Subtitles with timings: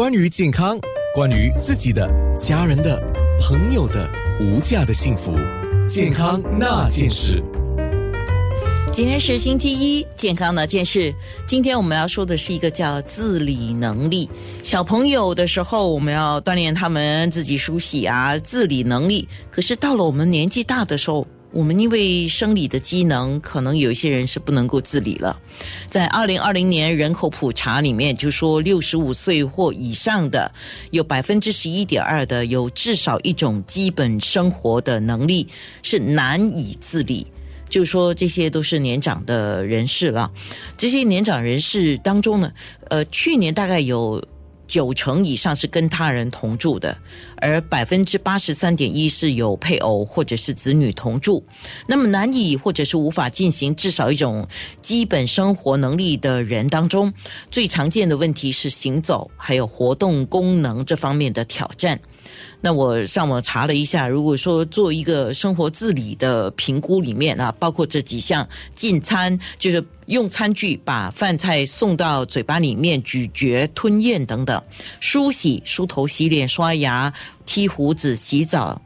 [0.00, 0.78] 关于健康，
[1.14, 2.98] 关于自己的、家人的、
[3.38, 5.30] 朋友的无价的幸福，
[5.86, 7.42] 健康那件事。
[8.94, 11.14] 今天是星期一，健康那件事。
[11.46, 14.26] 今天我们要说的是一个叫自理能力。
[14.64, 19.28] 小朋友的时候，我们要锻炼他们自己梳洗啊，自理能力。
[19.50, 25.40] 可是到了我们年纪大的时候，我们因为生理的机能，可能有一些人是不能够自理了。
[25.88, 30.52] 在二零二零年人口普查里面，就说六十五岁或以上的
[30.90, 35.48] 有百分之十一点二的有至少一种基本生活的能力
[35.82, 37.26] 是难以自理。
[37.68, 40.32] 就说，这些都是年长的人士了。
[40.76, 42.52] 这些年长人士当中呢，
[42.88, 44.20] 呃，去年大概有
[44.70, 46.96] 九成以上是跟他人同住的，
[47.38, 51.44] 而百分之八十三点一是有配偶或者是子女同住。
[51.88, 54.46] 那么难以或者是无法进行至少一种
[54.80, 57.12] 基本生活能力的人当中，
[57.50, 62.00] 最常见的问题是行走还有活动功能这方面的挑战。
[62.60, 74.60] 那我上网查了一下，如果说做一个生活自理的评估里面啊，包括这几项：进餐，就是用餐具把饭菜送到嘴巴里面咀嚼、吞咽等等；
[75.00, 77.12] 梳洗、梳头、洗脸、刷牙、
[77.46, 78.80] 剃胡子、洗澡；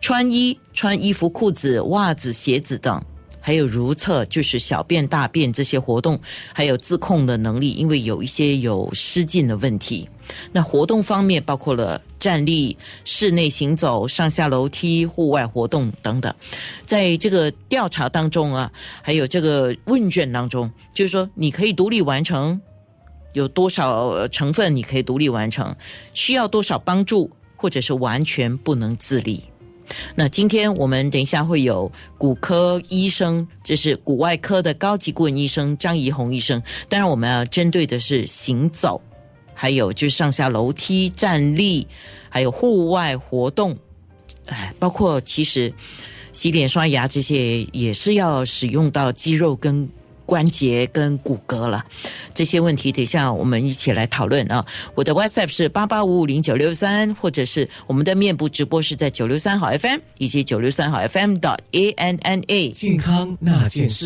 [0.00, 3.00] 穿衣、穿衣服、裤子、袜子、鞋子等；
[3.46, 6.16] 还有如厕，就是小便、大便这些活动；
[6.52, 10.08] 还有自控的能力，因为有一些有失禁的问题。
[10.50, 16.34] 那活动方面包括了站立、室内行走、上下楼梯、户外活动等等。
[16.84, 22.60] 在这个调查当中啊，还有这个问卷当中，就是说你可以独立完成，
[23.32, 25.76] 有多少成分你可以独立完成，
[26.12, 29.44] 需要多少帮助，或者是完全不能自理。
[30.14, 36.62] 那今天我们等一下会有骨科医生，这是骨外科的高级顾问医生张怡红医生。
[36.88, 39.00] 当然，我们要针对的是行走。
[39.58, 41.88] 还有就是上下楼梯、站立，
[42.28, 43.74] 还有户外活动，
[44.44, 45.72] 哎，包括其实
[46.30, 49.88] 洗脸、刷牙这些也是要使用到肌肉、跟
[50.26, 51.86] 关节、跟骨骼了。
[52.34, 54.66] 这些问题，等一下我们一起来讨论啊！
[54.94, 64.04] 我的 WhatsApp 是八八五五零九六三，或者是我们的面部直播是在九六三好 FM 以及九六三好 FM 点 A N N A 健康那件事。